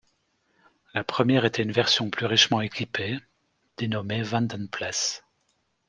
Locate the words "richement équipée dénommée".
2.25-4.23